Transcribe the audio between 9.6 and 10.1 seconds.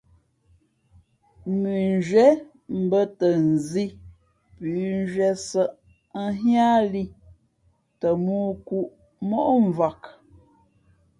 mvak.